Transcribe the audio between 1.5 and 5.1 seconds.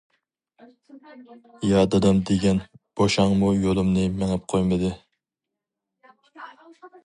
يا دادام دېگەن بوشاڭمۇ يولۇمنى مېڭىپ قويمىدى.